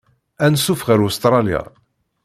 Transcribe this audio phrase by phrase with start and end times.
[0.45, 1.61] Anṣuf ɣer Ustṛalya.